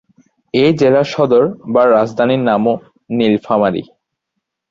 এ 0.53 0.65
জেলার 0.79 1.07
সদর 1.13 1.43
বা 1.73 1.83
রাজধানীর 1.87 2.41
নামও 2.49 2.73
নীলফামারী। 3.09 3.83